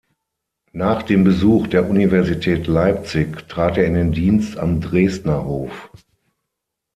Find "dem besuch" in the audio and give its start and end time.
1.03-1.67